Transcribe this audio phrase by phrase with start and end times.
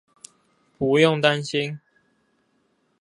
[0.79, 1.79] 不用擔心